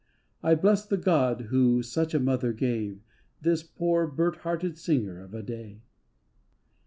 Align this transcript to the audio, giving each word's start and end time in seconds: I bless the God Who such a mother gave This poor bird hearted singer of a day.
I 0.41 0.55
bless 0.55 0.83
the 0.83 0.97
God 0.97 1.41
Who 1.51 1.83
such 1.83 2.15
a 2.15 2.19
mother 2.19 2.53
gave 2.53 3.03
This 3.39 3.61
poor 3.61 4.07
bird 4.07 4.37
hearted 4.37 4.79
singer 4.79 5.21
of 5.23 5.35
a 5.35 5.43
day. 5.43 5.83